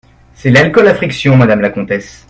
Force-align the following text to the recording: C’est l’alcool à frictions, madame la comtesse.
C’est 0.33 0.49
l’alcool 0.49 0.87
à 0.87 0.95
frictions, 0.95 1.37
madame 1.37 1.61
la 1.61 1.69
comtesse. 1.69 2.19